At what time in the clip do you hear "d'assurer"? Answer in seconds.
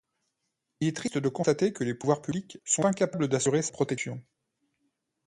3.27-3.61